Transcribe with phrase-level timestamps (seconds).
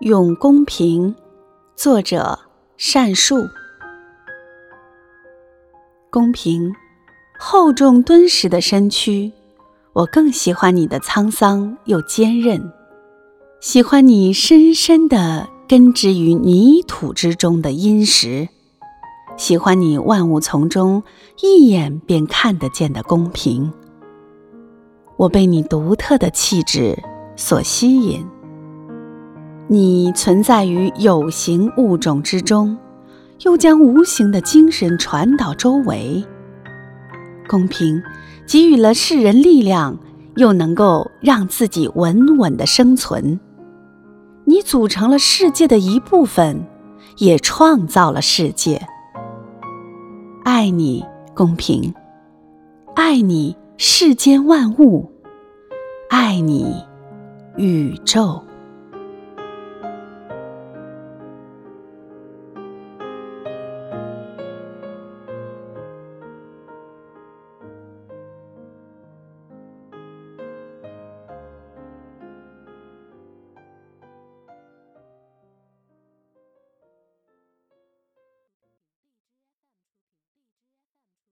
[0.00, 1.14] 用公平，
[1.74, 2.38] 作者
[2.76, 3.48] 善树。
[6.10, 6.74] 公平，
[7.38, 9.32] 厚重敦实的身躯，
[9.94, 12.70] 我更喜欢你的沧桑又坚韧，
[13.58, 18.46] 喜欢你深深的根植于泥土之中的殷实，
[19.38, 21.02] 喜欢你万物丛中
[21.40, 23.72] 一眼便看得见的公平。
[25.16, 27.02] 我被你独特的气质
[27.34, 28.22] 所吸引。
[29.68, 32.78] 你存在于有形物种之中，
[33.44, 36.24] 又将无形的精神传导周围。
[37.48, 38.00] 公平
[38.46, 39.98] 给予了世人力量，
[40.36, 43.40] 又能够让自己稳稳的生存。
[44.44, 46.64] 你组成了世界的一部分，
[47.18, 48.80] 也创造了世界。
[50.44, 51.04] 爱你，
[51.34, 51.92] 公平；
[52.94, 55.10] 爱你，世间万物；
[56.08, 56.72] 爱你，
[57.56, 58.45] 宇宙。